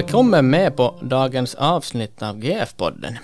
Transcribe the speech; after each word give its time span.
Välkommen 0.00 0.50
med 0.50 0.76
på 0.76 0.98
dagens 1.02 1.54
avsnitt 1.54 2.22
av 2.22 2.38
GF-podden. 2.38 3.18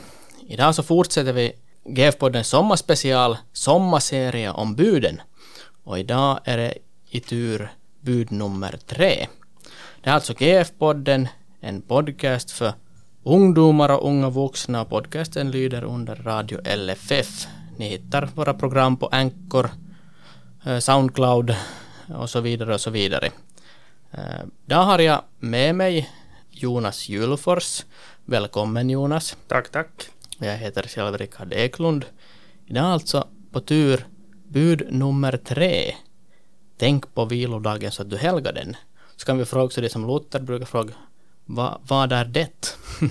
Idag 0.48 0.74
så 0.74 0.82
fortsätter 0.82 1.32
vi 1.32 1.52
GF-poddens 1.84 2.48
sommarspecial, 2.48 3.36
sommarserie 3.52 4.50
om 4.50 4.74
buden. 4.74 5.20
Och 5.84 5.98
idag 5.98 6.40
är 6.44 6.56
det 6.56 6.74
i 7.10 7.20
tur 7.20 7.72
bud 8.00 8.32
nummer 8.32 8.78
tre. 8.86 9.26
Det 10.02 10.10
är 10.10 10.14
alltså 10.14 10.32
GF-podden, 10.32 11.28
en 11.60 11.82
podcast 11.82 12.50
för 12.50 12.72
ungdomar 13.22 13.88
och 13.88 14.08
unga 14.08 14.30
vuxna. 14.30 14.84
Podcasten 14.84 15.50
lyder 15.50 15.84
under 15.84 16.16
Radio 16.16 16.60
LFF. 16.76 17.46
Ni 17.76 17.88
hittar 17.88 18.28
våra 18.34 18.54
program 18.54 18.96
på 18.96 19.06
Anchor, 19.06 19.70
eh, 20.66 20.78
Soundcloud 20.78 21.54
och 22.18 22.30
så 22.30 22.40
vidare 22.40 22.74
och 22.74 22.80
så 22.80 22.90
vidare. 22.90 23.30
Eh, 24.10 24.78
har 24.78 24.98
jag 24.98 25.22
med 25.38 25.74
mig 25.74 26.10
Jonas 26.60 27.08
Julfors. 27.08 27.84
Välkommen 28.24 28.90
Jonas. 28.90 29.36
Tack, 29.48 29.68
tack. 29.68 30.08
Jag 30.38 30.56
heter 30.56 30.82
själv 30.82 31.18
Rickard 31.18 31.52
Eklund. 31.52 32.04
Idag 32.66 32.84
alltså 32.84 33.28
på 33.52 33.60
tur 33.60 34.06
bud 34.48 34.86
nummer 34.90 35.36
tre. 35.36 35.94
Tänk 36.78 37.14
på 37.14 37.24
vilodagen 37.24 37.90
så 37.92 38.02
att 38.02 38.10
du 38.10 38.16
helgar 38.16 38.52
den. 38.52 38.76
Så 39.16 39.26
kan 39.26 39.38
vi 39.38 39.44
fråga 39.44 39.64
också 39.64 39.80
det 39.80 39.88
som 39.88 40.06
Luther 40.06 40.40
brukar 40.40 40.66
fråga. 40.66 40.94
Va, 41.44 41.80
vad 41.88 42.12
är 42.12 42.24
det? 42.24 42.76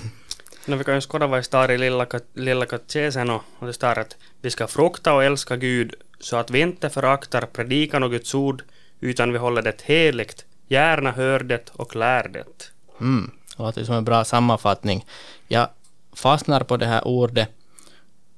No, 0.68 0.76
vi 0.76 0.84
kan 0.84 0.96
ju 0.96 1.02
skåda 1.02 1.28
vad 1.28 1.40
det 1.40 1.44
står 1.44 1.72
i 1.72 1.78
Lilla, 1.78 2.06
kat- 2.06 2.30
lilla 2.34 2.66
katekesen 2.66 3.30
och 3.30 3.42
det 3.60 3.74
står 3.74 4.00
att 4.00 4.16
vi 4.42 4.50
ska 4.52 4.68
frukta 4.68 5.14
och 5.14 5.24
älska 5.24 5.56
Gud 5.58 5.96
så 6.20 6.36
att 6.38 6.50
vi 6.52 6.60
inte 6.60 6.90
föraktar 6.90 7.42
predikan 7.42 8.04
och 8.04 8.12
Guds 8.12 8.36
ord 8.36 8.64
utan 9.00 9.32
vi 9.32 9.38
håller 9.38 9.62
det 9.62 9.82
heligt, 9.82 10.46
gärna 10.68 11.12
hör 11.12 11.40
det 11.40 11.70
och 11.74 11.96
lär 11.96 12.28
det. 12.28 12.72
Mm, 13.00 13.32
det 13.58 13.64
låter 13.64 13.84
som 13.84 13.96
en 13.96 14.06
bra 14.06 14.24
sammanfattning. 14.24 15.06
Jag 15.48 15.70
fastnar 16.14 16.60
på 16.64 16.78
det 16.78 16.86
här 16.86 17.08
ordet 17.08 17.50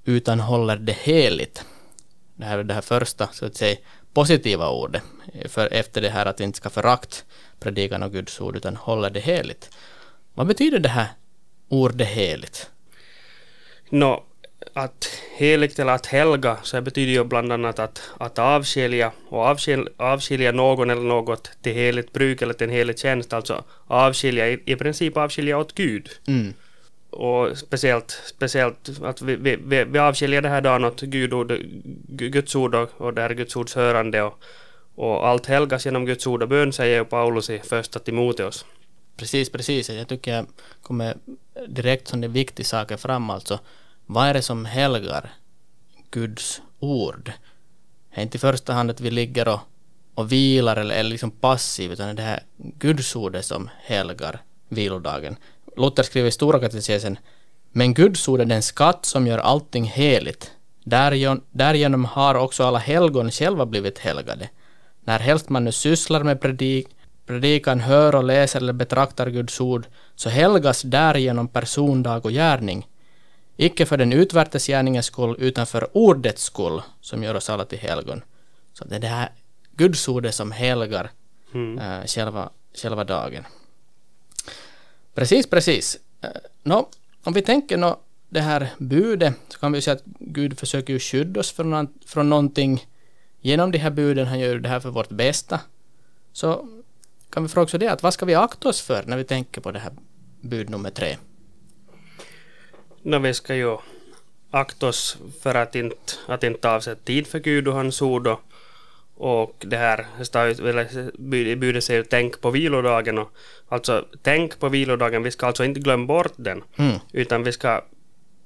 utan 0.05 0.39
håller 0.39 0.75
det 0.75 0.97
heligt. 0.97 1.65
Det 2.35 2.45
här 2.45 2.59
är 2.59 2.63
det 2.63 2.73
här 2.73 2.81
första, 2.81 3.27
så 3.27 3.45
att 3.45 3.55
säga, 3.55 3.77
positiva 4.13 4.69
ordet. 4.69 5.03
För 5.45 5.73
efter 5.73 6.01
det 6.01 6.09
här 6.09 6.25
att 6.25 6.39
vi 6.39 6.43
inte 6.43 6.57
ska 6.57 6.69
förakt 6.69 7.25
predikan 7.59 8.03
och 8.03 8.11
Guds 8.11 8.41
ord 8.41 8.55
utan 8.55 8.75
håller 8.75 9.09
det 9.09 9.19
heligt. 9.19 9.69
Vad 10.33 10.47
betyder 10.47 10.79
det 10.79 10.89
här 10.89 11.07
ordet 11.69 12.07
heligt? 12.07 12.69
Nå, 13.89 14.23
att 14.77 15.09
heligt 15.35 15.79
eller 15.79 15.93
att 15.93 16.05
helga 16.05 16.57
så 16.63 16.81
betyder 16.81 17.11
ju 17.11 17.23
bland 17.23 17.51
annat 17.51 17.79
att, 17.79 18.01
att 18.17 18.39
avskilja 18.39 19.11
och 19.29 19.39
avskil, 19.39 19.89
avskilja 19.97 20.51
någon 20.51 20.89
eller 20.89 21.01
något 21.01 21.51
till 21.61 21.73
heligt 21.73 22.13
bruk 22.13 22.41
eller 22.41 22.53
till 22.53 22.67
en 22.67 22.73
helig 22.73 22.99
tjänst, 22.99 23.33
alltså 23.33 23.63
avskilja, 23.87 24.49
i, 24.49 24.59
i 24.65 24.75
princip 24.75 25.17
avskilja 25.17 25.57
åt 25.57 25.75
Gud. 25.75 26.09
Mm. 26.27 26.53
och 27.09 27.57
speciellt, 27.57 28.21
speciellt 28.25 28.89
att 29.03 29.21
vi, 29.21 29.35
vi, 29.35 29.85
vi, 29.85 29.99
avskiljer 29.99 30.41
det 30.41 30.49
här 30.49 30.61
dagen 30.61 30.85
åt 30.85 31.01
Gud 31.01 31.33
och, 31.33 31.45
Gu- 31.45 32.29
Guds 32.29 32.55
ord 32.55 32.75
och, 32.75 32.89
och 32.97 33.13
det 33.13 33.21
här 33.21 33.33
Guds 33.33 33.55
ords 33.55 33.75
hörande 33.75 34.21
och, 34.21 34.39
och 34.95 35.27
allt 35.27 35.45
helgas 35.45 35.85
genom 35.85 36.05
Guds 36.05 36.27
ord 36.27 36.43
och 36.43 36.49
bön 36.49 36.73
säger 36.73 36.97
ju 36.97 37.05
Paulus 37.05 37.49
i 37.49 37.59
första 37.59 37.99
Timoteus. 37.99 38.65
Precis, 39.17 39.49
precis. 39.49 39.89
Jag 39.89 40.07
tycker 40.07 40.33
jag 40.35 40.45
kommer 40.81 41.17
direkt 41.67 42.07
som 42.07 42.21
det 42.21 42.27
viktiga 42.27 42.65
saker 42.65 42.97
fram 42.97 43.29
alltså. 43.29 43.59
Vad 44.09 44.27
är 44.27 44.33
det 44.33 44.41
som 44.41 44.65
helgar 44.65 45.33
Guds 46.11 46.61
ord? 46.79 47.31
Det 48.13 48.21
är 48.21 48.23
inte 48.23 48.37
i 48.37 48.39
första 48.39 48.73
hand 48.73 48.91
att 48.91 49.01
vi 49.01 49.11
ligger 49.11 49.47
och, 49.47 49.59
och 50.15 50.31
vilar 50.31 50.75
eller 50.75 50.95
är 50.95 51.03
liksom 51.03 51.31
passiv 51.31 51.91
utan 51.91 52.15
det 52.15 52.21
här 52.21 52.43
Guds 52.57 53.15
ordet 53.15 53.45
som 53.45 53.69
helgar 53.83 54.41
vilodagen. 54.69 55.35
Luther 55.77 56.03
skriver 56.03 56.27
i 56.27 56.31
Stora 56.31 56.59
katekesen 56.59 57.19
Men 57.71 57.93
Guds 57.93 58.27
ord 58.27 58.41
är 58.41 58.45
den 58.45 58.61
skatt 58.61 59.05
som 59.05 59.27
gör 59.27 59.37
allting 59.37 59.83
heligt. 59.83 60.51
Därigenom, 61.51 62.05
har 62.05 62.35
också 62.35 62.63
alla 62.63 62.79
helgon 62.79 63.31
själva 63.31 63.65
blivit 63.65 63.99
helgade. 63.99 64.49
När 65.03 65.19
helst 65.19 65.49
man 65.49 65.63
nu 65.63 65.71
sysslar 65.71 66.23
med 66.23 66.41
predik, 66.41 66.87
predikan, 67.25 67.79
hör 67.79 68.15
och 68.15 68.23
läser 68.23 68.59
eller 68.59 68.73
betraktar 68.73 69.29
Guds 69.29 69.61
ord, 69.61 69.87
så 70.15 70.29
helgas 70.29 70.81
därigenom 70.81 71.47
person, 71.47 72.03
dag 72.03 72.25
och 72.25 72.31
gärning. 72.31 72.87
Icke 73.57 73.85
för 73.85 73.97
den 73.97 74.13
utvärtes 74.13 74.67
gärningens 74.67 75.05
skull, 75.05 75.35
utan 75.39 75.67
för 75.67 75.97
ordets 75.97 76.43
skull, 76.43 76.81
som 77.01 77.23
gör 77.23 77.35
oss 77.35 77.49
alla 77.49 77.65
till 77.65 77.79
helgon. 77.79 78.21
Så 78.73 78.85
det 78.85 78.95
är 78.95 78.99
det 78.99 79.07
här 79.07 79.29
Guds 79.71 80.07
ordet 80.07 80.35
som 80.35 80.51
helgar 80.51 81.09
Mm. 81.53 81.79
eh, 81.79 82.05
själva, 82.07 82.49
själva 82.73 83.03
dagen. 83.03 83.43
Precis, 85.13 85.49
precis. 85.49 85.97
Uh, 86.23 86.29
nå, 86.63 86.89
om 87.23 87.33
vi 87.33 87.41
tänker 87.41 87.77
nå 87.77 87.99
det 88.29 88.41
här 88.41 88.69
budet 88.77 89.33
så 89.47 89.59
kan 89.59 89.71
vi 89.71 89.81
säga 89.81 89.95
att 89.95 90.03
Gud 90.19 90.59
försöker 90.59 90.93
ju 90.93 90.99
skydda 90.99 91.39
oss 91.39 91.51
från, 91.51 91.87
från 92.05 92.29
någonting 92.29 92.85
genom 93.41 93.71
de 93.71 93.77
här 93.77 93.89
buden. 93.89 94.27
Han 94.27 94.39
gör 94.39 94.59
det 94.59 94.69
här 94.69 94.79
för 94.79 94.89
vårt 94.89 95.09
bästa. 95.09 95.59
Så 96.33 96.67
kan 97.29 97.43
vi 97.43 97.49
fråga 97.49 97.63
också 97.63 97.77
det 97.77 97.87
att 97.87 98.03
vad 98.03 98.13
ska 98.13 98.25
vi 98.25 98.35
akta 98.35 98.69
oss 98.69 98.81
för 98.81 99.03
när 99.05 99.17
vi 99.17 99.23
tänker 99.23 99.61
på 99.61 99.71
det 99.71 99.79
här 99.79 99.93
bud 100.41 100.69
nummer 100.69 100.89
tre? 100.89 101.17
Nå, 103.07 103.19
vi 103.19 103.33
ska 103.33 103.55
ju 103.55 103.77
akta 104.51 104.87
oss 104.87 105.17
för 105.41 105.55
att 105.55 105.75
inte, 105.75 106.13
att 106.27 106.43
inte 106.43 106.69
avsätta 106.69 107.01
tid 107.03 107.27
för 107.27 107.39
Gud 107.39 107.67
och 107.67 107.73
hans 107.73 108.01
ord 108.01 108.27
och, 108.27 108.39
och 109.17 109.55
det 109.59 109.77
här, 109.77 110.05
det 110.17 110.25
står 110.25 110.45
ju- 110.45 110.69
eller 110.69 111.11
bud- 111.17 111.47
i 111.47 111.55
budet 111.55 111.83
säger 111.83 112.03
tänk 112.03 112.41
på 112.41 112.51
vilodagen 112.51 113.17
och 113.17 113.31
alltså 113.69 114.05
tänk 114.21 114.59
på 114.59 114.69
vilodagen, 114.69 115.23
vi 115.23 115.31
ska 115.31 115.47
alltså 115.47 115.63
inte 115.63 115.79
glömma 115.79 116.05
bort 116.05 116.33
den 116.35 116.63
Mm. 116.77 116.95
utan 117.13 117.43
vi 117.43 117.51
ska, 117.51 117.81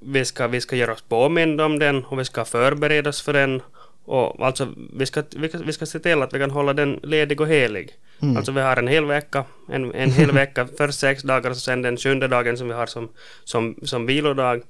vi 0.00 0.24
ska, 0.24 0.46
vi 0.48 0.60
ska 0.60 0.76
göra 0.76 0.92
oss 0.92 1.02
påminna 1.02 1.64
om 1.64 1.78
den 1.78 2.04
och 2.04 2.18
vi 2.18 2.24
ska 2.24 2.44
förbereda 2.44 3.10
oss 3.10 3.22
för 3.22 3.32
den 3.32 3.62
och 4.04 4.46
alltså 4.46 4.68
vi 4.96 5.06
ska, 5.06 5.22
vi 5.36 5.48
ska, 5.48 5.58
vi 5.58 5.72
ska 5.72 5.86
se 5.86 5.98
till 5.98 6.22
att 6.22 6.32
vi 6.34 6.38
kan 6.38 6.50
hålla 6.50 6.72
den 6.72 7.00
ledig 7.02 7.40
och 7.40 7.48
helig. 7.48 7.90
Mm. 8.22 8.36
Alltså 8.36 8.52
vi 8.52 8.60
har 8.60 8.76
en 8.76 8.88
hel 8.88 9.04
vecka, 9.04 9.44
en, 9.68 9.94
en 9.94 10.10
hel 10.10 10.32
vecka, 10.42 10.68
först 10.78 10.98
sex 10.98 11.22
dagar 11.22 11.50
och 11.50 11.56
sen 11.56 11.82
den 11.82 11.96
sjunde 11.96 12.28
dagen 12.28 12.56
som 12.56 12.68
vi 12.68 12.74
har 12.74 12.86
som, 12.86 13.08
som, 13.44 13.76
som 13.82 14.06
vilodag. 14.06 14.62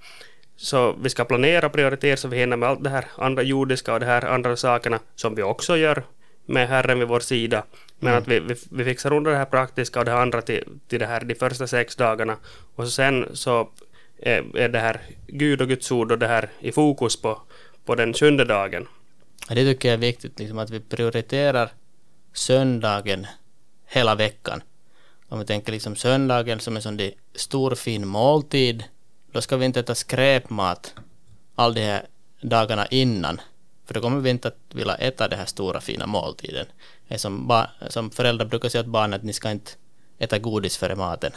Så 0.56 0.92
vi 1.02 1.10
ska 1.10 1.24
planera 1.24 1.66
och 1.66 1.72
prioritera 1.72 2.16
så 2.16 2.28
vi 2.28 2.38
hinner 2.38 2.56
med 2.56 2.68
allt 2.68 2.84
det 2.84 2.90
här 2.90 3.04
andra 3.16 3.42
jordiska 3.42 3.94
och 3.94 4.00
de 4.00 4.06
här 4.06 4.24
andra 4.24 4.56
sakerna 4.56 4.98
som 5.14 5.34
vi 5.34 5.42
också 5.42 5.76
gör 5.76 6.02
med 6.46 6.68
Herren 6.68 6.98
vid 6.98 7.08
vår 7.08 7.20
sida. 7.20 7.64
Men 7.98 8.08
Mm. 8.12 8.22
att 8.22 8.28
vi, 8.28 8.40
vi, 8.40 8.54
vi 8.70 8.84
fixar 8.84 9.12
under 9.12 9.30
det 9.30 9.36
här 9.36 9.44
praktiska 9.44 9.98
och 9.98 10.04
det 10.04 10.14
andra 10.14 10.42
till, 10.42 10.64
till 10.88 10.98
det 11.00 11.06
här 11.06 11.20
de 11.24 11.34
första 11.34 11.66
sex 11.66 11.96
dagarna. 11.96 12.36
Och 12.74 12.88
sen 12.88 13.26
så 13.32 13.68
är, 14.22 14.56
är 14.56 14.68
det 14.68 14.78
här 14.78 15.00
Gud 15.26 15.62
och 15.62 15.68
Guds 15.68 15.92
ord 15.92 16.12
och 16.12 16.18
det 16.18 16.26
här 16.26 16.48
i 16.60 16.72
fokus 16.72 17.22
på, 17.22 17.40
på 17.84 17.94
den 17.94 18.14
sjunde 18.14 18.44
dagen. 18.44 18.88
Det 19.48 19.54
tycker 19.64 19.88
jag 19.88 19.94
är 19.94 19.98
viktigt, 20.00 20.38
liksom 20.38 20.58
att 20.58 20.70
vi 20.70 20.80
prioriterar 20.80 21.70
söndagen 22.32 23.26
veckan. 24.16 24.62
Om 25.28 25.38
vi 25.38 25.44
tänker 25.44 25.72
liksom 25.72 25.96
söndagen 25.96 26.60
som 26.60 26.76
en 26.76 26.82
sån 26.82 26.96
där 26.96 27.12
stor 27.34 27.74
fin 27.74 28.08
måltid, 28.08 28.84
då 29.32 29.40
ska 29.40 29.56
vi 29.56 29.64
inte 29.64 29.80
äta 29.80 29.94
skräpmat 29.94 30.94
all 31.54 31.74
de 31.74 31.80
här 31.80 32.06
dagarna 32.40 32.86
innan. 32.86 33.40
För 33.86 33.94
då 33.94 34.00
kommer 34.00 34.20
vi 34.20 34.30
inte 34.30 34.48
att 34.48 34.58
vilja 34.72 34.94
äta 34.94 35.28
den 35.28 35.38
här 35.38 35.46
stora 35.46 35.80
fina 35.80 36.06
måltiden. 36.06 36.66
Som, 37.16 37.64
som 37.88 38.10
föräldrar 38.10 38.46
brukar 38.46 38.68
säga 38.68 38.82
till 38.82 38.90
barnen 38.90 39.14
att 39.14 39.22
ni 39.22 39.32
ska 39.32 39.50
inte 39.50 39.70
äta 40.18 40.38
godis 40.38 40.76
före 40.76 40.96
maten. 40.96 41.32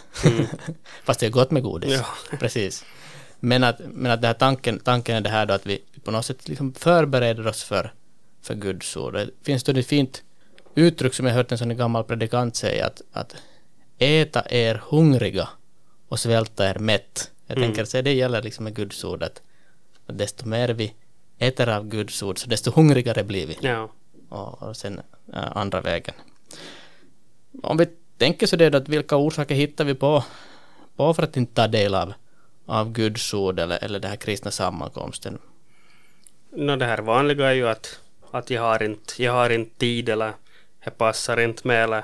Fast 1.04 1.20
det 1.20 1.26
är 1.26 1.30
gott 1.30 1.52
med 1.52 1.64
godis. 1.64 1.92
Ja. 1.92 2.38
Precis. 2.40 2.86
Men 3.40 3.64
att, 3.64 3.80
men 3.80 4.12
att 4.12 4.22
det 4.22 4.28
här 4.28 4.34
tanken, 4.34 4.80
tanken 4.80 5.16
är 5.16 5.22
det 5.22 5.30
här 5.30 5.46
då 5.46 5.54
att 5.54 5.66
vi 5.66 5.84
på 6.04 6.12
något 6.12 6.26
sätt 6.26 6.48
liksom 6.48 6.74
förbereder 6.74 7.48
oss 7.48 7.64
för, 7.64 7.94
för 8.42 8.56
Guds 8.56 8.98
ord. 8.98 9.14
Det 9.14 9.30
finns 9.44 9.64
då 9.64 9.72
ett 9.72 9.88
fint 9.88 10.24
uttryck 10.76 11.14
som 11.14 11.26
jag 11.26 11.34
hört 11.34 11.52
en 11.52 11.58
sån 11.58 11.78
gammal 11.78 12.04
predikant 12.04 12.56
säga 12.56 12.86
att, 12.86 13.02
att 13.12 13.36
äta 13.98 14.44
er 14.50 14.82
hungriga 14.90 15.50
och 16.08 16.20
svälta 16.20 16.70
er 16.70 16.80
mätt. 16.80 17.32
Jag 17.48 17.58
Mm. 17.58 17.68
tänker 17.70 17.84
att 17.98 18.06
det 18.06 18.14
gäller 18.14 18.42
liksom 18.42 18.64
med 18.64 18.76
Guds 18.76 19.04
ord 19.04 19.24
att, 19.24 19.42
att 20.08 20.18
desto 20.18 20.48
mer 20.48 20.70
vi 20.70 20.94
äter 21.40 21.70
av 21.70 21.88
Guds 21.88 22.24
ord 22.24 22.40
så 22.40 22.48
desto 22.50 22.72
hungrigare 22.72 23.24
blir 23.24 23.48
vi. 23.48 23.58
Ja. 23.62 23.90
Och, 24.30 24.64
och 24.64 24.78
sen 24.78 25.02
äh, 25.34 25.58
andra 25.58 25.82
vägen. 25.82 26.16
Om 27.64 27.78
vi 27.78 27.88
tänker 28.18 28.48
så 28.48 28.56
det 28.56 28.70
då 28.70 28.78
att 28.78 28.90
vilka 28.90 29.16
orsaker 29.16 29.56
hittar 29.56 29.86
vi 29.86 29.96
på, 29.96 30.24
på 30.96 31.14
för 31.14 31.24
att 31.24 31.38
inte 31.38 31.54
ta 31.54 31.68
del 31.68 31.96
av, 31.96 32.14
av 32.66 32.92
Guds 32.92 33.34
ord 33.34 33.60
eller, 33.60 33.84
eller 33.84 34.00
den 34.00 34.10
här 34.10 34.18
kristna 34.18 34.52
sammankomsten? 34.52 35.38
No, 36.52 36.76
det 36.76 36.86
här 36.86 36.98
vanliga 36.98 37.50
är 37.50 37.54
ju 37.54 37.68
att, 37.68 38.00
att 38.32 38.50
jag, 38.50 38.62
har 38.62 38.84
inte, 38.84 39.24
jag 39.24 39.32
har 39.32 39.50
inte 39.50 39.80
tid 39.80 40.10
eller 40.10 40.34
jag 40.86 40.98
passar 40.98 41.40
inte 41.40 41.68
med 41.68 41.84
eller, 41.84 42.04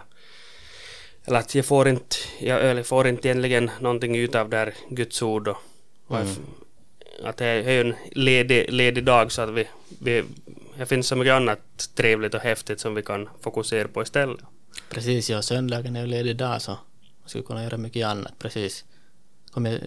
eller 1.25 1.39
att 1.39 1.55
jag 1.55 1.65
får 1.65 1.87
inte, 1.87 2.15
jag, 2.39 2.61
eller 2.69 2.83
får 2.83 3.07
inte 3.07 3.27
egentligen 3.27 3.71
någonting 3.79 4.15
ut 4.15 4.35
av 4.35 4.49
det 4.49 4.57
här 4.57 4.73
Guds 4.89 5.21
ord 5.21 5.47
och, 5.47 5.57
och 6.07 6.17
Mm. 6.17 6.35
att 7.23 7.37
det 7.37 7.45
är 7.45 7.71
ju 7.71 7.81
en 7.81 7.95
ledig, 8.11 8.71
ledig 8.73 9.03
dag 9.03 9.31
så 9.31 9.41
att 9.41 9.49
vi, 9.49 9.67
vi 9.99 10.23
det 10.77 10.85
finns 10.85 11.07
så 11.07 11.15
mycket 11.15 11.33
annat 11.33 11.89
trevligt 11.95 12.33
och 12.33 12.41
häftigt 12.41 12.79
som 12.79 12.95
vi 12.95 13.01
kan 13.03 13.29
fokusera 13.41 13.87
på 13.87 14.01
istället. 14.01 14.39
Precis, 14.89 15.29
ja, 15.29 15.41
söndagen 15.41 15.95
är 15.95 16.01
ju 16.01 16.07
ledig 16.07 16.35
dag 16.37 16.61
så 16.61 16.71
Man 16.71 17.29
skulle 17.29 17.43
kunna 17.43 17.63
göra 17.63 17.77
mycket 17.77 18.05
annat, 18.07 18.33
precis. 18.39 18.85
Kom 19.51 19.65
jag, 19.65 19.79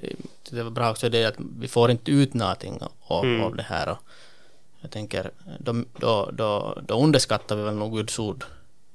det 0.50 0.62
var 0.62 0.70
bra 0.70 0.90
också 0.90 1.08
det 1.08 1.24
att 1.24 1.34
vi 1.58 1.68
får 1.68 1.90
inte 1.90 2.10
ut 2.10 2.34
någonting 2.34 2.80
av, 3.00 3.24
Mm. 3.24 3.40
av 3.42 3.56
det 3.56 3.62
här. 3.62 3.88
Och 3.88 3.98
jag 4.80 4.90
tänker, 4.90 5.30
då, 5.58 5.84
då, 5.98 6.30
då, 6.32 6.78
då 6.88 7.02
underskattar 7.02 7.56
vi 7.56 7.62
väl 7.62 7.74
nog 7.74 7.96
Guds 7.96 8.18
ord. 8.18 8.44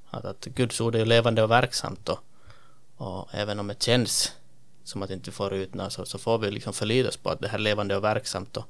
Att, 0.10 0.26
att 0.26 0.46
Guds 0.46 0.82
ord 0.82 0.96
är 0.96 1.06
levande 1.06 1.44
och 1.44 1.52
verksamt 1.52 2.10
och, 2.10 2.20
och 2.98 3.30
även 3.32 3.60
om 3.60 3.68
det 3.68 3.84
känns 3.84 4.34
som 4.84 5.04
att 5.04 5.10
inte 5.10 5.32
får 5.32 5.54
ut 5.54 5.74
något 5.74 5.94
så, 5.94 6.06
så 6.06 6.18
får 6.18 6.38
vi 6.38 6.52
liksom 6.52 6.74
förlita 6.74 7.10
oss 7.10 7.18
på 7.18 7.30
att 7.30 7.40
det 7.40 7.48
här 7.48 7.58
är 7.58 7.64
levande 7.64 7.96
och 7.96 8.04
verksamt 8.04 8.58
och, 8.58 8.66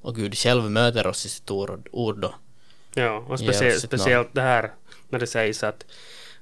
och 0.00 0.14
Gud 0.16 0.38
själv 0.38 0.70
möter 0.70 1.06
oss 1.06 1.26
i 1.26 1.28
sitt 1.28 1.50
ord, 1.50 1.88
ord 1.92 2.18
då. 2.18 2.34
Ja, 2.94 3.24
och 3.28 3.34
ett 3.40 3.80
speciellt 3.80 4.34
det 4.34 4.42
här 4.42 4.72
när 5.08 5.18
det 5.18 5.26
sägs 5.26 5.64
att, 5.64 5.84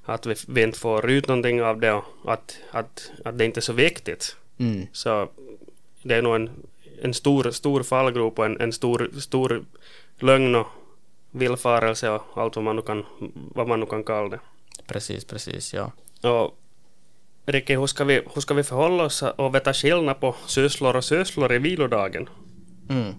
att 0.03 0.25
vi, 0.25 0.35
vi 0.47 0.63
inte 0.63 0.79
får 0.79 1.09
ut 1.09 1.27
någonting 1.27 1.63
av 1.63 1.79
det 1.79 1.91
och 1.91 2.33
att, 2.33 2.57
att, 2.71 3.11
att 3.25 3.37
det 3.37 3.45
inte 3.45 3.59
är 3.59 3.61
så 3.61 3.73
viktigt. 3.73 4.35
Mm. 4.57 4.87
Så 4.91 5.29
det 6.03 6.15
är 6.15 6.21
nog 6.21 6.35
en, 6.35 6.49
en 7.01 7.13
stor, 7.13 7.51
stor 7.51 7.83
fallgrop 7.83 8.39
och 8.39 8.45
en, 8.45 8.61
en 8.61 8.73
stor, 8.73 9.11
stor 9.19 9.65
lögn 10.19 10.55
och 10.55 10.67
villfarelse 11.31 12.09
och 12.09 12.23
allt 12.35 12.55
vad 12.55 12.65
man 12.65 12.75
nu 12.75 12.81
kan, 12.81 13.05
vad 13.55 13.67
man 13.67 13.79
nu 13.79 13.85
kan 13.85 14.03
kalla 14.03 14.29
det. 14.29 14.39
Precis, 14.87 15.25
precis, 15.25 15.73
ja. 15.73 15.91
Och 16.29 16.57
Ricky, 17.45 17.75
hur 17.75 17.87
ska, 17.87 18.03
vi, 18.03 18.21
hur 18.33 18.41
ska 18.41 18.53
vi 18.53 18.63
förhålla 18.63 19.03
oss 19.03 19.21
och 19.21 19.55
veta 19.55 19.73
skillnad 19.73 20.19
på 20.19 20.35
sysslor 20.45 20.95
och 20.95 21.05
sysslor 21.05 21.53
i 21.53 21.57
vilodagen? 21.57 22.29
Mm. 22.89 23.13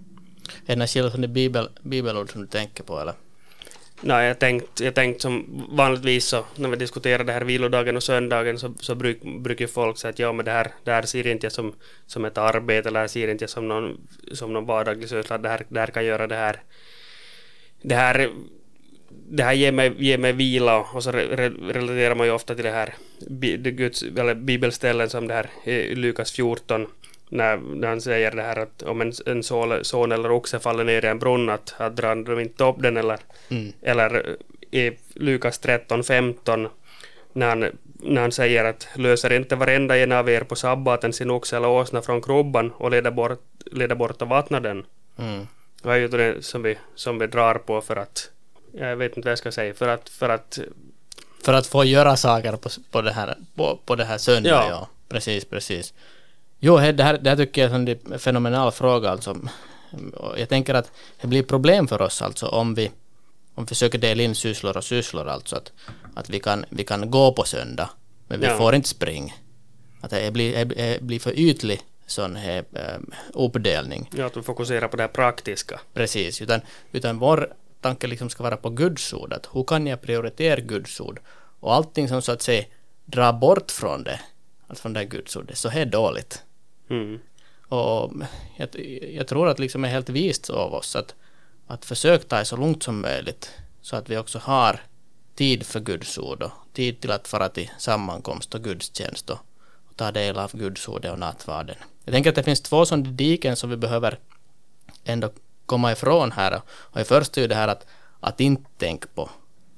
Är 0.67 0.77
det 0.77 0.87
skillnad 0.87 1.31
bibel, 1.31 1.69
bibelord 1.83 2.31
som 2.33 2.41
du 2.41 2.47
tänker 2.47 2.85
på 2.85 3.01
eller? 3.01 3.15
Nej, 4.05 4.29
jag 4.29 4.39
tänkt, 4.39 4.81
jag 4.81 4.95
tänkt 4.95 5.21
som 5.21 5.65
vanligtvis 5.71 6.27
så 6.27 6.45
när 6.57 6.69
vi 6.69 6.77
diskuterar 6.77 7.25
det 7.25 7.33
här 7.33 7.45
vilodagen 7.45 7.97
och 7.97 8.03
söndagen 8.03 8.59
så, 8.59 8.75
så 8.81 8.95
bruk, 8.95 9.23
brukar 9.23 9.67
folk 9.67 9.99
säga 9.99 10.11
att 10.11 10.19
ja 10.19 10.33
men 10.33 10.45
det 10.45 10.51
här, 10.51 10.73
det 10.85 10.91
här 10.91 11.03
ser 11.03 11.27
inte 11.27 11.47
jag 11.47 11.53
som, 11.53 11.75
som 12.07 12.25
ett 12.25 12.39
arbete 12.39 12.89
eller 12.89 13.07
ser 13.07 13.29
inte 13.29 13.43
jag 13.43 13.51
som 13.51 13.69
någon, 13.69 14.01
som 14.33 14.53
någon 14.53 14.67
vardaglig 14.67 15.09
syssla. 15.09 15.39
Det 15.39 15.49
här, 15.49 15.67
det 15.69 15.81
här 15.81 15.87
kan 15.87 16.05
göra 16.05 16.27
det 16.27 16.35
här 16.35 16.63
det 17.83 17.95
här 17.95 18.31
det 19.29 19.43
här 19.43 19.53
ger 19.53 19.73
mig, 19.73 19.93
ger 19.99 20.19
mig 20.19 20.33
vila 20.33 20.79
och 20.93 21.03
så 21.03 21.13
re, 21.13 21.37
re, 21.37 21.49
relaterar 21.49 22.15
man 22.15 22.27
ju 22.27 22.33
ofta 22.33 22.55
till 22.55 22.65
det 22.65 22.71
här 22.71 22.95
bi, 23.29 23.57
det 23.57 23.71
Guds, 23.71 24.03
eller 24.03 24.35
bibelställen 24.35 25.11
som 25.11 25.29
det 25.29 25.35
här 25.35 25.51
i 25.65 25.95
Lukas 25.95 26.33
14 26.33 26.87
när, 27.29 27.57
när 27.57 27.89
han 27.89 28.01
säger 28.01 28.31
det 28.31 28.43
här 28.43 28.59
att 28.59 28.83
om 28.83 29.01
en, 29.01 29.13
en 29.27 29.43
son, 29.43 29.85
son 29.85 30.13
eller 30.13 30.31
oxe 30.31 30.59
faller 30.59 30.85
ner 30.85 31.05
i 31.05 31.09
en 31.09 31.19
brunn 31.19 31.49
att, 31.49 31.75
att 31.79 31.97
drar 31.97 32.15
de 32.15 32.41
inte 32.41 32.65
upp 32.65 32.77
den 32.79 32.97
eller 32.97 33.19
Mm. 33.51 33.73
eller 33.83 34.37
i 34.71 34.91
Lukas 35.15 35.61
13.15 35.63 36.69
när 37.33 37.49
han, 37.49 37.67
när 37.95 38.21
han 38.21 38.33
säger 38.33 38.65
att 38.65 38.89
löser 38.97 39.33
inte 39.33 39.57
varenda 39.57 39.99
en 39.99 40.13
av 40.13 40.31
er 40.31 40.41
på 40.41 40.57
sabbaten 40.57 41.13
sin 41.13 41.31
oxe 41.31 41.57
eller 41.57 41.69
åsna 41.69 42.03
från 42.03 42.23
krubban 42.23 42.71
och 42.71 42.91
leder 42.91 43.11
bort, 43.11 43.41
leder 43.67 43.95
bort 43.95 44.23
och 44.23 44.29
vattnar 44.29 44.61
den. 44.61 44.85
Mm. 45.19 45.47
Är 45.85 45.95
ju 45.97 46.09
det 46.09 46.45
som 46.45 46.63
vi, 46.63 46.79
som 46.95 47.19
vi 47.19 47.27
drar 47.27 47.55
på 47.55 47.81
för 47.81 47.97
att 47.97 48.31
jag 48.73 48.97
vet 48.97 49.17
inte 49.17 49.27
vad 49.27 49.31
jag 49.31 49.39
ska 49.39 49.53
säga 49.53 49.75
för 49.75 49.89
att, 49.89 50.09
för 50.09 50.29
att 50.29 50.59
För 51.45 51.53
att 51.53 51.67
få 51.67 51.85
göra 51.85 52.17
saker 52.17 52.57
på, 52.57 52.69
på, 52.91 53.03
det, 53.03 53.13
här, 53.13 53.37
på, 53.55 53.79
på 53.87 53.97
det 53.97 54.05
här 54.05 54.19
söndagen, 54.19 54.57
ja. 54.59 54.69
Ja. 54.71 54.89
Precis, 55.09 55.45
precis. 55.45 55.95
Jo, 56.61 56.77
det 56.77 57.03
här, 57.03 57.19
det 57.19 57.31
här 57.31 57.37
tycker 57.37 57.63
jag 57.63 57.73
är 57.89 58.13
en 58.13 58.19
fenomenal 58.19 58.73
fråga 58.73 59.11
alltså. 59.11 59.37
Jag 60.37 60.49
tänker 60.49 60.75
att 60.75 60.91
det 61.21 61.27
blir 61.27 61.43
problem 61.43 61.89
för 61.89 62.03
oss 62.03 62.23
alltså 62.23 62.47
om 62.47 62.75
vi, 62.75 62.91
om 63.55 63.65
vi 63.65 63.69
försöker 63.69 63.99
dela 63.99 64.23
in 64.23 64.35
sysslor 64.35 64.77
och 64.77 64.85
sysslor 64.85 65.29
alltså 65.29 65.57
att, 65.57 65.73
att 66.15 66.31
vi, 66.31 66.41
kan, 66.41 66.65
vi 66.69 66.85
kan 66.85 67.11
gå 67.11 67.33
på 67.33 67.45
söndag 67.45 67.91
men 68.29 68.41
vi 68.41 68.47
Ja. 68.47 68.57
får 68.57 68.75
inte 68.75 68.89
springa. 68.89 69.33
Att 70.01 70.11
det 70.11 70.33
blir, 70.33 70.65
det 70.65 71.03
blir 71.03 71.19
för 71.21 71.39
ytlig 71.39 71.81
sån 72.07 72.37
här 72.37 72.65
ähm, 72.73 73.13
uppdelning. 73.33 74.11
ja, 74.17 74.27
att 74.27 74.37
vi 74.37 74.43
fokuserar 74.43 74.89
på 74.89 74.97
det 74.97 75.09
praktiska. 75.09 75.81
Precis, 75.95 76.43
utan, 76.43 76.61
utan 76.93 77.19
vår 77.19 77.55
tanke 77.81 78.07
liksom 78.07 78.31
ska 78.31 78.43
vara 78.43 78.57
på 78.57 78.71
Guds 78.71 79.13
ord. 79.13 79.33
Att 79.33 79.49
hur 79.53 79.65
kan 79.65 79.87
jag 79.87 80.03
prioritera 80.03 80.61
Guds 80.61 81.01
ord? 81.01 81.21
Och 81.61 81.75
allting 81.75 82.09
som 82.09 82.23
så 82.23 82.33
att 82.33 82.43
säga 82.43 82.65
drar 83.05 83.33
bort 83.33 83.71
från 83.71 84.03
det, 84.05 84.21
alltså 84.67 84.83
från 84.83 84.93
det 84.93 85.05
Guds 85.05 85.37
ordet, 85.37 85.59
så 85.59 85.69
är 85.69 85.85
dåligt. 85.85 86.43
Mm. 86.91 87.21
Och 87.69 88.13
jag, 88.57 88.69
jag 89.13 89.27
tror 89.27 89.49
att 89.49 89.59
liksom 89.59 89.85
är 89.85 89.89
helt 89.89 90.09
vist 90.09 90.51
av 90.51 90.75
oss 90.75 90.97
att, 90.97 91.15
att 91.67 91.85
försöka 91.85 92.25
ta 92.25 92.39
det 92.39 92.45
så 92.45 92.57
långt 92.57 92.83
som 92.83 93.01
möjligt 93.01 93.51
så 93.83 93.97
att 93.97 94.11
vi 94.11 94.19
också 94.19 94.39
har 94.39 94.81
tid 95.35 95.67
för 95.67 95.81
Guds 95.81 96.19
ord 96.19 96.43
och 96.43 96.53
tid 96.73 97.01
till 97.01 97.11
att 97.11 97.29
fara 97.29 97.49
till 97.49 97.71
sammankomst 97.79 98.55
och 98.55 98.65
gudstjänst 98.65 99.31
och, 99.31 99.39
och 99.89 99.97
ta 99.97 100.13
del 100.13 100.39
av 100.39 100.57
Guds 100.57 100.89
ord 100.89 101.05
och 101.05 101.19
nattvarden. 101.19 101.77
Jag 102.05 102.13
tänker 102.13 102.31
att 102.31 102.37
det 102.37 102.43
finns 102.43 102.61
två 102.61 102.85
sådana 102.85 103.11
diken 103.11 103.57
som 103.57 103.71
vi 103.71 103.77
behöver 103.77 104.19
ändå 105.05 105.31
komma 105.67 105.93
ifrån 105.93 106.33
här. 106.33 106.61
Och 106.67 106.99
det 106.99 107.05
första 107.05 107.41
är 107.41 107.43
ju 107.43 107.49
det 107.49 107.55
här 107.55 107.69
att, 107.69 107.87
att 108.21 108.41
inte 108.41 108.71
tänka 108.79 109.09
på 109.15 109.31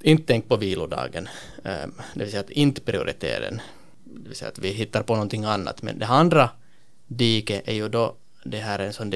inte 0.03 0.27
tänka 0.27 0.49
på 0.49 0.57
vilodagen, 0.57 1.29
Ehm, 1.65 1.93
det 2.15 2.25
vill 2.25 2.31
säga 2.31 2.41
att 2.41 2.51
inte 2.51 2.81
prioritera 2.81 3.41
den, 3.41 3.61
det 4.05 4.29
vill 4.29 4.37
säga 4.37 4.49
att 4.49 4.59
vi 4.59 4.69
hittar 4.69 5.03
på 5.03 5.15
någonting 5.15 5.45
annat. 5.45 5.83
Men 5.83 5.99
det 5.99 6.07
andra 6.07 6.51
diket 7.07 7.69
är 7.69 7.75
ju 7.75 7.89
då 7.89 8.15
det 8.45 8.59
här 8.59 8.79
en 8.79 8.93
sån 8.93 9.13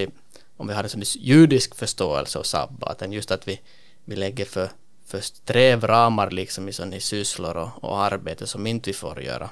om 0.56 0.68
vi 0.68 0.74
har 0.74 0.82
en 0.82 0.88
sån 0.88 1.02
judisk 1.04 1.74
förståelse 1.74 2.38
av 2.38 2.42
sabbaten, 2.42 3.12
just 3.12 3.30
att 3.30 3.48
vi, 3.48 3.60
vi 4.04 4.16
lägger 4.16 4.44
för, 4.44 4.70
för 5.06 5.20
strävramar 5.20 6.30
liksom 6.30 6.68
i 6.68 6.72
sådana 6.72 7.00
sysslor 7.00 7.56
och, 7.56 7.84
och 7.84 8.00
arbete 8.00 8.46
som 8.46 8.66
inte 8.66 8.90
vi 8.90 8.94
får 8.94 9.22
göra. 9.22 9.50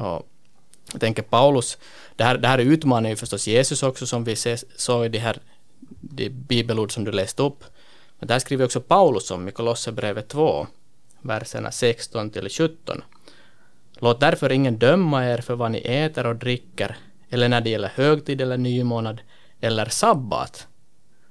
Och 0.00 0.28
jag 0.92 1.00
tänker 1.00 1.22
Paulus, 1.22 1.78
det 2.16 2.24
här, 2.24 2.38
det 2.38 2.48
här 2.48 2.58
utmanar 2.58 3.10
ju 3.10 3.16
förstås 3.16 3.46
Jesus 3.46 3.82
också 3.82 4.06
som 4.06 4.24
vi 4.24 4.36
såg 4.76 5.06
i 5.06 5.08
de 5.08 5.18
här 5.18 5.38
det 6.00 6.28
bibelord 6.28 6.94
som 6.94 7.04
du 7.04 7.12
läste 7.12 7.42
upp. 7.42 7.64
Men 8.18 8.28
där 8.28 8.38
skriver 8.38 8.64
också 8.64 8.80
Paulus 8.80 9.30
om 9.30 9.48
i 9.48 9.52
Kolosserbrevet 9.52 10.28
2, 10.28 10.66
verserna 11.20 11.72
16 11.72 12.30
till 12.30 12.48
17. 12.50 13.02
Låt 13.98 14.20
därför 14.20 14.52
ingen 14.52 14.78
döma 14.78 15.26
er 15.26 15.38
för 15.38 15.54
vad 15.54 15.70
ni 15.70 15.78
äter 15.78 16.26
och 16.26 16.36
dricker, 16.36 16.96
eller 17.30 17.48
när 17.48 17.60
det 17.60 17.70
gäller 17.70 17.92
högtid 17.94 18.40
eller 18.40 18.56
nymånad, 18.56 19.20
eller 19.60 19.86
sabbat. 19.86 20.66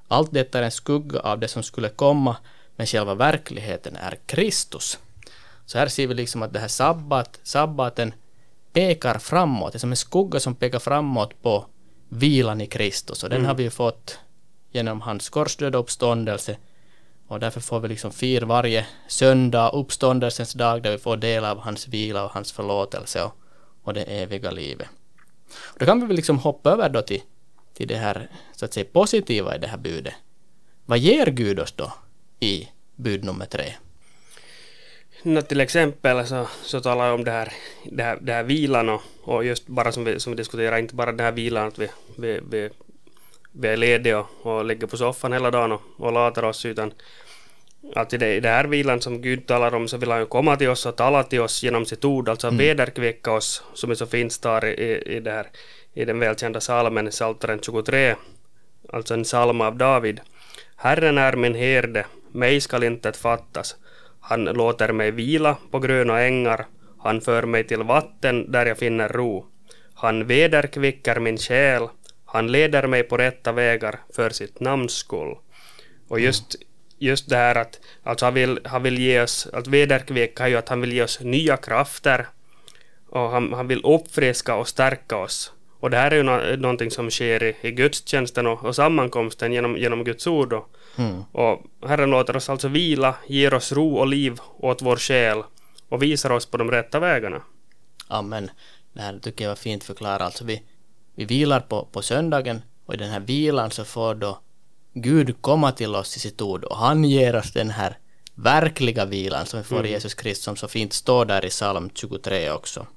Allt 0.08 0.34
detta 0.34 0.60
är 0.60 0.64
en 0.64 0.72
skugga 0.72 1.20
av 1.20 1.40
det 1.40 1.48
som 1.48 1.64
skulle 1.64 1.90
komma, 1.90 2.38
men 2.76 2.88
själva 2.88 3.16
verkligheten 3.16 3.96
är 3.96 4.18
Kristus. 4.26 5.00
Så 5.66 5.78
här 5.78 5.88
ser 5.88 6.08
vi 6.08 6.14
liksom 6.14 6.44
att 6.44 6.54
det 6.54 6.60
här 6.60 6.68
sabbat, 6.68 7.40
sabbaten 7.44 8.14
pekar 8.76 9.20
framåt, 9.20 9.72
det 9.72 9.78
är 9.78 9.80
som 9.80 9.92
en 9.92 9.96
skugga 9.96 10.40
som 10.40 10.56
pekar 10.56 10.80
framåt 10.80 11.42
på 11.42 11.66
vilan 12.10 12.62
i 12.62 12.68
Kristus. 12.68 13.24
Och 13.24 13.30
den 13.30 13.46
har 13.46 13.56
vi 13.56 13.64
ju 13.64 13.70
fått 13.70 14.20
genom 14.72 15.02
hans 15.02 15.30
korsdöd 15.30 15.76
och 15.76 15.82
uppståndelse. 15.82 16.58
Och 17.28 17.40
därför 17.40 17.62
får 17.62 17.80
vi 17.80 17.88
liksom 17.88 18.12
fira 18.12 18.46
varje 18.46 18.86
söndag, 19.08 19.70
uppståndelsens 19.70 20.54
dag, 20.54 20.84
där 20.84 20.92
vi 20.92 20.98
får 20.98 21.18
del 21.18 21.46
av 21.46 21.60
hans 21.60 21.88
vila 21.88 22.26
och 22.26 22.32
hans 22.32 22.52
förlåtelse 22.52 23.24
och, 23.24 23.34
och 23.84 23.94
det 23.94 24.04
eviga 24.04 24.52
livet. 24.52 24.88
Och 25.50 25.80
då 25.80 25.86
kan 25.86 26.02
vi 26.02 26.08
väl 26.08 26.16
liksom 26.16 26.40
hoppa 26.40 26.72
över 26.72 26.90
då 26.90 27.02
till, 27.02 27.22
till 27.74 27.88
det 27.88 27.98
här, 27.98 28.30
så 28.56 28.66
att 28.66 28.74
säga, 28.74 28.86
positiva 28.94 29.56
i 29.56 29.60
det 29.60 29.68
här 29.68 29.78
budet. 29.78 30.14
Vad 30.86 30.98
ger 30.98 31.28
Gud 31.28 31.60
oss 31.60 31.72
då 31.72 31.94
i 32.40 32.68
bud 32.96 33.24
nummer 33.24 33.46
tre? 33.46 33.74
Nå, 35.28 35.42
till 35.42 35.62
exempel 35.62 36.26
så, 36.26 36.48
så 36.64 36.82
talar 36.82 37.06
jag 37.06 37.16
om 37.16 37.24
det 37.24 37.32
här, 37.32 37.54
det 37.84 38.04
här, 38.04 38.18
det 38.22 38.34
här 38.34 38.44
vilan 38.44 38.90
och, 38.90 39.02
och 39.24 39.46
just 39.46 39.68
bara 39.68 39.92
som 39.92 40.04
vi, 40.04 40.20
som 40.20 40.34
vi 40.34 40.38
diskuterar, 40.38 40.78
inte 40.78 40.96
bara 40.96 41.12
den 41.12 41.26
här 41.26 41.32
vilan 41.32 41.68
att 41.68 41.80
vi, 41.80 41.90
vi, 42.18 42.40
vi, 42.50 42.70
vi 43.52 43.68
är 43.68 43.78
lediga 43.78 44.20
och, 44.20 44.28
och 44.46 44.66
ligger 44.66 44.88
på 44.88 44.98
soffan 44.98 45.34
hela 45.34 45.52
dagen 45.52 45.72
och, 45.72 45.82
och 45.98 46.12
latar 46.12 46.44
oss 46.44 46.66
utan 46.66 46.94
att 47.96 48.14
i 48.14 48.18
det, 48.18 48.36
i 48.36 48.42
här 48.42 48.66
vilan 48.66 49.02
som 49.02 49.22
Gud 49.22 49.48
talar 49.48 49.76
om 49.76 49.88
så 49.88 49.98
vill 49.98 50.12
han 50.12 50.20
ju 50.20 50.26
komma 50.26 50.58
till 50.58 50.70
oss 50.70 50.86
och 50.86 50.96
tala 50.96 51.24
till 51.24 51.42
oss 51.42 51.64
genom 51.64 51.86
sitt 51.86 52.06
ord, 52.06 52.30
alltså 52.30 52.48
mm. 52.48 52.58
vederkvicka 52.58 53.32
oss 53.32 53.64
som 53.74 53.90
det 53.90 53.96
så 53.96 54.06
fint 54.06 54.32
står 54.32 54.66
i, 54.66 55.16
i, 55.16 55.20
det 55.20 55.32
här, 55.32 55.48
i 55.94 56.06
den 56.06 56.20
välkända 56.20 56.62
salmen, 56.62 57.10
Psaltaren 57.10 57.60
23, 57.62 58.16
alltså 58.94 59.14
en 59.14 59.24
psalm 59.24 59.62
av 59.62 59.78
David. 59.78 60.20
Herren 60.76 61.18
är 61.18 61.36
min 61.36 61.56
herde, 61.56 62.06
mig 62.32 62.62
skall 62.62 62.84
intet 62.84 63.18
fattas. 63.18 63.76
Han 64.28 64.46
låter 64.46 64.92
mig 64.92 65.12
vila 65.12 65.58
på 65.72 65.80
gröna 65.80 66.22
ängar. 66.22 66.66
Han 67.00 67.22
för 67.22 67.44
mig 67.44 67.64
till 67.64 67.84
vatten 67.84 68.52
där 68.52 68.66
jag 68.66 68.78
finner 68.78 69.10
ro. 69.10 69.46
Han 69.94 70.28
vederkvickar 70.28 71.20
min 71.20 71.38
själ. 71.38 71.88
Han 72.26 72.52
leder 72.52 72.88
mig 72.88 73.04
på 73.04 73.18
rätta 73.18 73.52
vägar 73.52 74.00
för 74.16 74.30
sitt 74.30 74.60
namns 74.60 74.94
skull. 74.94 75.36
Och 76.08 76.20
just, 76.20 76.56
just 76.98 77.30
det 77.30 77.36
här 77.36 77.56
att 77.56 77.80
alltså 78.04 78.26
han, 78.26 78.34
vill, 78.34 78.60
han 78.64 78.84
vill 78.84 78.98
ge 78.98 79.22
oss, 79.22 79.48
att 79.54 79.68
vederkvicka 79.68 80.44
är 80.44 80.48
ju 80.48 80.56
att 80.56 80.70
han 80.70 80.82
vill 80.82 80.94
ge 80.94 81.04
oss 81.04 81.20
nya 81.20 81.58
krafter. 81.58 82.28
Och 83.10 83.30
han, 83.30 83.54
han 83.54 83.68
vill 83.68 83.82
uppfriska 83.84 84.56
och 84.56 84.68
stärka 84.68 85.18
oss. 85.18 85.54
Och 85.80 85.90
det 85.90 85.98
här 85.98 86.12
är 86.12 86.16
ju 86.16 86.24
no, 86.24 86.56
någonting 86.62 86.92
som 86.92 87.10
sker 87.12 87.44
i, 87.44 87.56
i 87.62 87.72
gudstjänsten 87.72 88.48
och, 88.48 88.66
och 88.66 88.76
sammankomsten 88.76 89.54
genom, 89.54 89.78
genom 89.78 90.04
Guds 90.04 90.28
ord. 90.28 90.54
Och, 90.54 90.70
Mm. 90.98 91.24
och 91.32 91.62
Herren 91.88 92.10
låter 92.10 92.36
oss 92.36 92.50
alltså 92.50 92.68
vila, 92.68 93.16
ger 93.28 93.54
oss 93.54 93.72
ro 93.72 93.96
och 93.96 94.08
liv 94.08 94.40
åt 94.58 94.82
vår 94.82 94.98
själ 94.98 95.44
och 95.90 96.04
visar 96.04 96.30
oss 96.30 96.46
på 96.46 96.58
de 96.58 96.72
rätta 96.72 97.00
vägarna. 97.00 97.42
Amen. 98.08 98.52
Det 98.94 99.02
här 99.02 99.20
tycker 99.20 99.44
jag 99.46 99.50
var 99.52 99.56
fint 99.56 99.84
förklarat. 99.84 100.22
Alltså 100.22 100.46
vi, 100.46 100.64
vi 101.16 101.26
vilar 101.26 101.60
på, 101.60 101.86
på 101.92 102.02
söndagen 102.02 102.62
och 102.86 102.94
i 102.94 102.98
den 102.98 103.10
här 103.10 103.20
vilan 103.20 103.72
så 103.72 103.86
får 103.86 104.16
då 104.16 104.40
Gud 104.94 105.42
komma 105.42 105.72
till 105.72 105.96
oss 105.96 106.18
i 106.18 106.20
sitt 106.20 106.42
ord 106.42 106.64
och 106.64 106.78
han 106.78 107.04
ger 107.04 107.36
oss 107.36 107.52
den 107.54 107.70
här 107.70 107.98
verkliga 108.36 109.06
vilan 109.06 109.46
som 109.46 109.60
vi 109.60 109.64
får 109.64 109.78
i 109.78 109.80
Mm. 109.80 109.92
Jesus 109.92 110.14
Kristus 110.14 110.44
som 110.46 110.56
så 110.56 110.68
fint 110.68 110.94
står 110.94 111.26
där 111.26 111.46
i 111.46 111.50
psalm 111.50 111.90
23 111.94 112.52
också. 112.52 112.88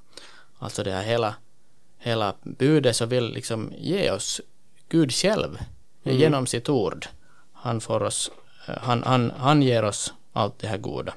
Alltså 0.59 0.83
det 0.85 0.91
här 0.93 1.03
hela, 1.03 1.35
hela 1.99 2.35
budet 2.43 2.97
så 2.97 3.07
vill 3.07 3.33
liksom 3.33 3.73
ge 3.79 4.11
oss 4.11 4.41
Gud 4.89 5.13
själv 5.13 5.59
Mm. 6.05 6.19
genom 6.21 6.47
sitt 6.47 6.69
ord. 6.69 7.07
Han, 7.53 7.81
får 7.81 8.03
oss, 8.03 8.31
eh, 8.69 8.75
han, 8.81 9.03
han, 9.03 9.31
han 9.39 9.63
ger 9.63 9.83
oss 9.85 10.13
allt 10.33 10.59
det 10.59 10.67
här 10.67 10.79
goda. 10.79 11.15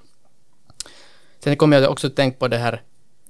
Sen 1.39 1.57
kommer 1.57 1.81
jag 1.81 1.91
också 1.91 2.07
att 2.07 2.15
tänka 2.15 2.38
på 2.38 2.47
det 2.47 2.57
här, 2.57 2.81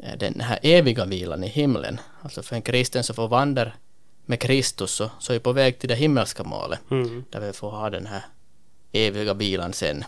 eh, 0.03 0.17
den 0.17 0.39
här 0.41 0.59
eviga 0.61 1.05
vilan 1.05 1.43
i 1.43 1.47
himlen. 1.47 1.99
Alltså 2.21 2.43
för 2.43 2.55
en 2.55 2.61
kristen 2.61 3.03
som 3.03 3.15
får 3.15 3.27
vandra 3.27 3.71
med 4.25 4.39
Kristus 4.39 4.91
så, 4.91 5.09
så 5.19 5.33
är 5.33 5.37
vi 5.37 5.39
på 5.39 5.51
väg 5.51 5.79
till 5.79 5.89
det 5.89 5.95
himmelska 5.95 6.43
målet. 6.43 6.79
Mm. 6.91 7.23
Där 7.29 7.39
vi 7.39 7.53
får 7.53 7.69
ha 7.71 7.89
den 7.89 8.05
här 8.05 8.25
eviga 8.91 9.33
vilan 9.33 9.73
sen. 9.73 10.03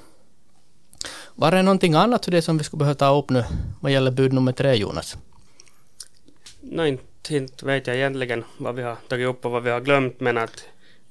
Var 1.36 1.52
det 1.52 1.62
någonting 1.62 1.94
annat 1.94 2.26
för 2.26 2.32
det 2.32 2.42
som 2.42 2.58
vi 2.58 2.64
skulle 2.64 2.80
behöva 2.80 2.96
ta 2.96 3.18
upp 3.20 3.30
nu 3.30 3.44
vad 3.80 3.92
gäller 3.92 4.12
bud 4.12 4.34
nummer 4.34 4.52
tre 4.52 4.74
Jonas? 4.76 5.18
Nej, 6.62 6.98
inte, 7.32 7.66
vet 7.66 7.88
jag 7.88 7.96
egentligen 7.96 8.44
vad 8.58 8.76
vi 8.76 8.82
har 8.82 8.96
tagit 9.08 9.28
upp 9.28 9.46
och 9.46 9.52
vad 9.52 9.64
vi 9.64 9.70
har 9.70 9.82
glömt, 9.82 10.20
men 10.20 10.38
att, 10.38 10.66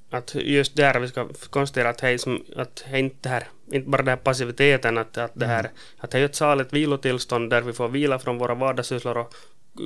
att 0.09 0.35
just 0.35 0.75
där 0.75 0.99
vi 0.99 1.07
ska 1.07 1.29
konstatera 1.49 1.89
att 1.89 2.03
är, 2.03 2.17
som, 2.17 2.45
att 2.55 2.85
är 2.87 2.97
inte, 2.97 3.29
här, 3.29 3.47
inte 3.71 3.89
bara 3.89 4.01
den 4.01 4.07
här 4.07 4.15
passiviteten, 4.15 4.97
att, 4.97 5.17
att 5.17 5.31
det 5.33 5.45
här, 5.45 5.71
att 5.97 6.11
det 6.11 6.19
är 6.19 6.25
ett 6.25 6.35
saligt 6.35 6.73
vilotillstånd 6.73 7.49
där 7.49 7.61
vi 7.61 7.73
får 7.73 7.89
vila 7.89 8.19
från 8.19 8.37
våra 8.37 8.55
vardagssysslor 8.55 9.17
och 9.17 9.33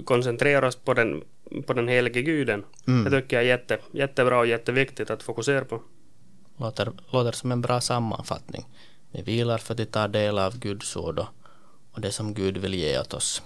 koncentrera 0.05 0.67
oss 0.67 0.75
på 0.75 0.93
den, 0.93 1.23
på 1.65 1.73
den 1.73 1.87
helige 1.87 2.21
guden. 2.21 2.63
Mm. 2.87 3.03
Det 3.03 3.21
tycker 3.21 3.35
jag 3.35 3.43
är 3.43 3.47
jätte, 3.47 3.77
jättebra 3.91 4.39
och 4.39 4.47
jätteviktigt 4.47 5.09
att 5.09 5.23
fokusera 5.23 5.65
på. 5.65 5.81
Låter, 6.57 6.91
låter 7.11 7.31
som 7.31 7.51
en 7.51 7.61
bra 7.61 7.81
sammanfattning. 7.81 8.65
Vi 9.11 9.21
vilar 9.21 9.57
för 9.57 9.81
att 9.81 9.91
ta 9.91 10.07
del 10.07 10.37
av 10.37 10.59
Guds 10.59 10.95
ord 10.95 11.19
och, 11.19 11.27
och 11.91 12.01
det 12.01 12.11
som 12.11 12.33
Gud 12.33 12.57
vill 12.57 12.73
ge 12.73 12.99
åt 12.99 13.13
oss. 13.13 13.41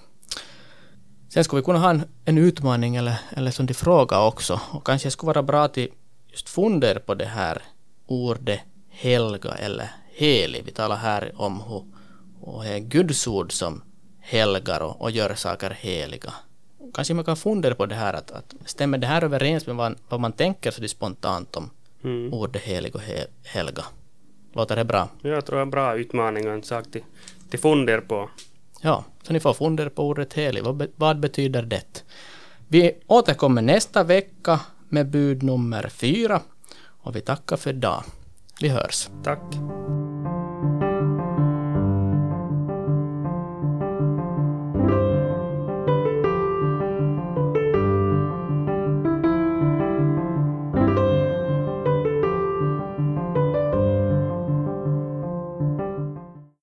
Sen 1.34 1.44
skulle 1.44 1.60
vi 1.60 1.66
kunna 1.66 1.80
ha 1.80 1.90
en, 1.90 2.04
en 2.26 2.38
utmaning 2.38 2.96
eller, 2.96 3.16
eller 3.30 3.52
som 3.52 3.68
till 3.68 3.76
fråga 3.76 4.22
också. 4.22 4.62
Och 4.72 4.86
kanske 4.86 5.12
skulle 5.12 5.28
vara 5.28 5.44
bra 5.44 5.64
att 5.64 5.78
just 5.78 6.50
fundera 6.50 7.00
på 7.00 7.16
det 7.16 7.26
här 7.26 7.62
ordet 8.08 8.60
helga 8.90 9.52
eller 9.52 9.90
helig. 10.12 10.64
Vi 10.66 10.72
talar 10.72 10.96
här 10.96 11.32
om 11.36 11.62
hur, 11.62 11.84
hur 12.46 12.64
det 12.64 12.70
är 12.70 12.80
Guds 12.80 13.28
ord 13.28 13.52
som 13.52 13.82
helgar 14.20 14.82
och, 14.82 15.02
och 15.02 15.12
gör 15.12 15.36
saker 15.36 15.70
heliga. 15.70 16.34
Kanske 16.94 17.14
man 17.14 17.26
kan 17.26 17.38
fundera 17.38 17.76
på 17.76 17.86
det 17.86 17.96
här 17.96 18.14
att, 18.14 18.32
att 18.32 18.56
stämmer 18.66 18.98
det 18.98 19.08
här 19.08 19.24
överens 19.24 19.68
med 19.68 19.76
vad, 19.76 19.96
vad 20.10 20.20
man 20.20 20.32
tänker 20.32 20.72
så 20.72 20.82
det 20.82 20.88
spontant 20.88 21.56
om 21.56 21.70
Mm. 22.04 22.34
ordet 22.34 22.62
helig 22.62 22.96
och 22.96 23.02
he, 23.02 23.26
helga. 23.44 23.84
Låter 24.54 24.76
det 24.76 24.86
bra? 24.86 25.10
Jag 25.22 25.46
tror 25.46 25.56
det 25.56 25.60
är 25.60 25.64
en 25.64 25.70
bra 25.70 25.96
utmaning 25.96 26.48
och 26.48 26.54
en 26.54 26.64
sak 26.64 26.92
till, 26.92 27.04
till 27.50 27.60
funder 27.60 28.02
på. 28.02 28.30
Ja, 28.82 29.04
så 29.24 29.34
ni 29.34 29.40
får 29.40 29.54
fundera 29.54 29.90
på 29.90 30.04
ordet 30.04 30.34
helig. 30.34 30.64
Vad, 30.64 30.88
vad 30.96 31.20
betyder 31.20 31.62
det? 31.62 32.04
Vi 32.68 32.92
återkommer 33.08 33.62
nästa 33.62 34.04
vecka 34.04 34.60
med 34.90 35.10
bud 35.10 35.44
nummer 35.44 35.90
fyra 35.90 36.42
och 37.02 37.16
vi 37.16 37.22
tackar 37.22 37.58
för 37.58 37.70
idag. 37.70 38.04
Vi 38.62 38.70
hörs. 38.70 39.10
Tack. 39.24 39.42